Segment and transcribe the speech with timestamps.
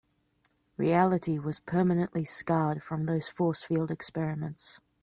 [0.77, 4.79] Reality was permanently scarred from those force field experiments.